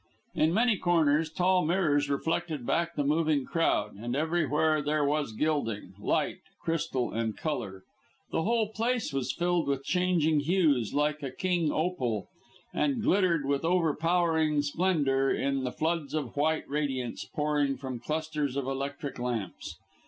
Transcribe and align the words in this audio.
In 0.33 0.51
many 0.51 0.77
corners 0.77 1.29
tall 1.31 1.63
mirrors 1.63 2.09
reflected 2.09 2.65
back 2.65 2.95
the 2.95 3.03
moving 3.03 3.45
crowd, 3.45 3.93
and 3.93 4.15
everywhere 4.15 4.81
there 4.81 5.05
was 5.05 5.31
gilding, 5.31 5.93
light, 5.99 6.39
crystal 6.63 7.13
and 7.13 7.37
colour. 7.37 7.83
The 8.31 8.41
whole 8.41 8.69
place 8.69 9.13
was 9.13 9.31
filled 9.31 9.67
with 9.67 9.83
changing 9.83 10.39
hues 10.39 10.91
like 10.95 11.21
a 11.21 11.29
king 11.29 11.71
opal, 11.71 12.29
and 12.73 12.99
glittered 13.03 13.45
with 13.45 13.63
overpowering 13.63 14.63
splendour 14.63 15.29
in 15.29 15.63
the 15.65 15.71
floods 15.71 16.15
of 16.15 16.35
white 16.35 16.67
radiance 16.67 17.23
pouring 17.25 17.77
from 17.77 17.99
clusters 17.99 18.55
of 18.55 18.65
electric 18.65 19.19
lamps. 19.19 19.77